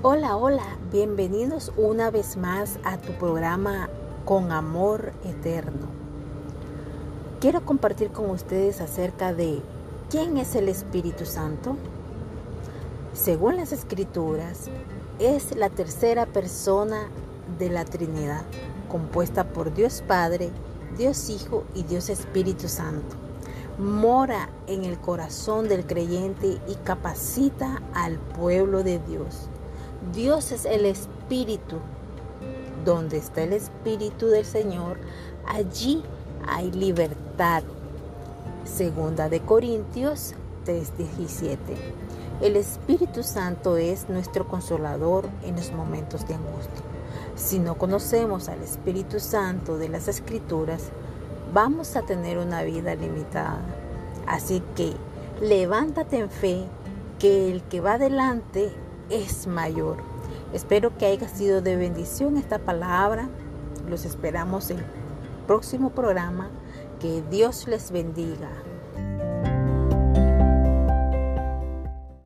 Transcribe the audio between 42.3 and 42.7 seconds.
El